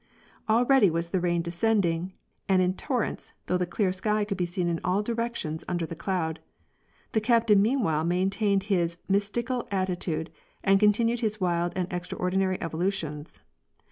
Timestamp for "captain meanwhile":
7.21-8.03